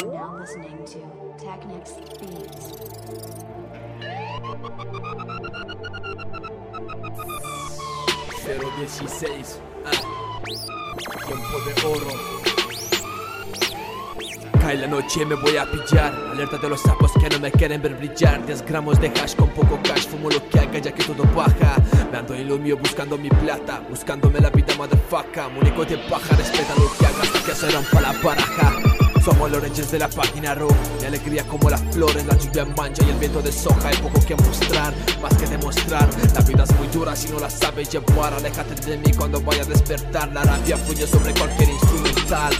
[0.00, 3.74] You're now listening to Technics Beats.
[8.86, 9.90] 016 ah.
[11.26, 12.43] Tiempo de oro
[14.64, 16.10] Cae la noche me voy a pillar.
[16.32, 18.46] Alerta de los sapos que no me quieren ver brillar.
[18.46, 20.06] 10 gramos de hash con poco cash.
[20.06, 21.76] Fumo lo que haga ya que todo baja.
[22.10, 23.82] Me ando en lo mío buscando mi plata.
[23.90, 25.50] Buscándome la vida motherfucker.
[25.50, 28.72] Muñeco de paja Respeta lo que haga hasta que se rompa la baraja.
[29.22, 30.74] Somos los reyes de la página roja.
[30.98, 33.88] Mi alegría como las flores, la lluvia mancha y el viento de soja.
[33.88, 36.08] Hay poco que mostrar, más que demostrar.
[36.34, 38.32] La vida es muy dura si no la sabes llevar.
[38.32, 40.32] Aléjate de mí cuando vaya a despertar.
[40.32, 42.54] La rabia fluye sobre cualquier instrumental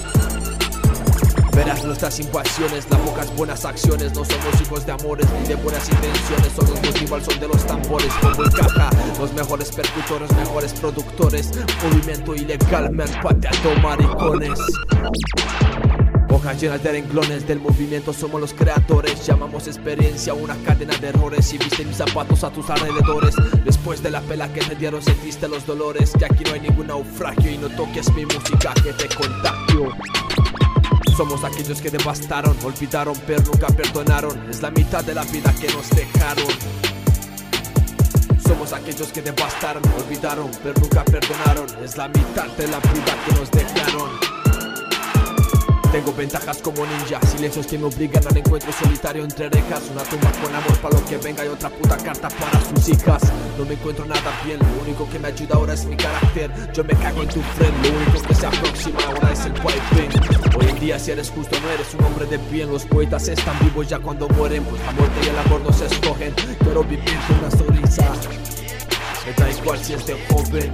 [1.55, 4.13] Verás nuestras invasiones, las pocas buenas acciones.
[4.15, 6.53] No somos hijos de amores ni de buenas intenciones.
[6.55, 8.13] Solo nos motiva son de los tambores.
[8.21, 11.51] Como el caja, los mejores percutores, mejores productores.
[11.85, 14.59] Movimiento ilegal, me han pateado maricones
[16.35, 19.24] Hojas llenas de renglones del movimiento somos los creadores.
[19.24, 21.52] Llamamos experiencia una cadena de errores.
[21.55, 23.37] Y viste mis zapatos a tus alrededores.
[23.65, 26.11] Después de la pela que te dieron sentiste los dolores.
[26.18, 29.95] Que aquí no hay ningún naufragio Y no toques mi música que te contagio
[31.16, 34.51] somos aquellos que devastaron, olvidaron pero nunca perdonaron.
[34.51, 36.46] Es la mitad de la vida que nos dejaron.
[38.46, 41.66] Somos aquellos que devastaron, olvidaron pero nunca perdonaron.
[41.84, 44.34] Es la mitad de la vida que nos dejaron
[45.95, 49.80] tengo ventajas como ninja, silencios que me obligan al encuentro solitario entre rejas.
[49.92, 53.23] Una tumba con amor para lo que venga y otra puta carta para sus hijas.
[53.56, 56.50] No me encuentro nada bien, lo único que me ayuda ahora es mi carácter.
[56.72, 60.59] Yo me cago en tu friend, lo único que se aproxima ahora es el piping.
[60.59, 62.72] Hoy en día si eres justo no eres un hombre de bien.
[62.72, 65.87] Los poetas están vivos ya cuando mueren, pues la muerte y el amor no se
[65.87, 66.34] escogen.
[66.59, 68.12] Quiero vivir con una sonrisa,
[69.25, 70.72] me da igual si es de joven.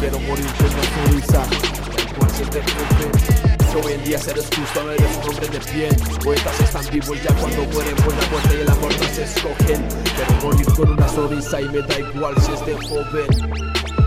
[0.00, 3.45] Quiero morir con una sonrisa, me igual si es de joven
[3.84, 5.94] Hoy en día ser justo, no eres un hombre de bien.
[6.24, 9.86] Poetas están vivos ya cuando mueren por la muerte y el amor no se escogen.
[10.14, 14.05] Quiero morir con una sonrisa y me da igual si es de joven